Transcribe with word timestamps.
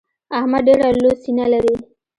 احمد 0.37 0.61
ډېره 0.67 0.87
لو 1.03 1.11
سينه 1.23 1.45
لري. 1.53 1.75